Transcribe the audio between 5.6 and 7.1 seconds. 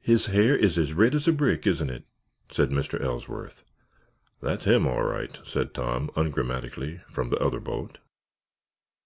Tom, ungrammatically,